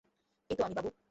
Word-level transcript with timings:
এইতো 0.49 0.63
আমি, 0.63 0.75
বাবু। 0.77 0.91